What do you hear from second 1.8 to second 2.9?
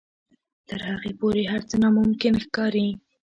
ناممکن ښکاري.